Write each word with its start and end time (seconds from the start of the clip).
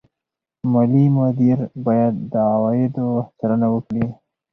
مالي 0.71 1.05
مدیر 1.17 1.59
باید 1.85 2.13
د 2.31 2.33
عوایدو 2.53 3.07
څارنه 3.37 3.67
وکړي. 3.73 4.05